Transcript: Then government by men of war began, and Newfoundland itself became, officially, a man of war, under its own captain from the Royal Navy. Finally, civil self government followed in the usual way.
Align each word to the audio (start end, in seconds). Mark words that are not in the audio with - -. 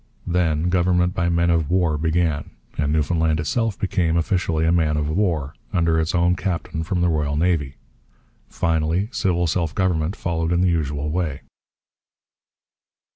Then 0.25 0.69
government 0.69 1.13
by 1.13 1.29
men 1.29 1.51
of 1.51 1.69
war 1.69 1.95
began, 1.95 2.49
and 2.75 2.91
Newfoundland 2.91 3.39
itself 3.39 3.77
became, 3.79 4.17
officially, 4.17 4.65
a 4.65 4.71
man 4.71 4.97
of 4.97 5.07
war, 5.07 5.53
under 5.71 5.99
its 5.99 6.15
own 6.15 6.35
captain 6.35 6.81
from 6.81 7.01
the 7.01 7.07
Royal 7.07 7.37
Navy. 7.37 7.75
Finally, 8.49 9.09
civil 9.11 9.45
self 9.45 9.75
government 9.75 10.15
followed 10.15 10.51
in 10.51 10.61
the 10.61 10.69
usual 10.71 11.11
way. 11.11 11.41